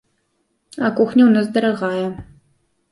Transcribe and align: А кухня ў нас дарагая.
А 0.87 0.91
кухня 1.01 1.23
ў 1.25 1.31
нас 1.37 1.47
дарагая. 1.59 2.05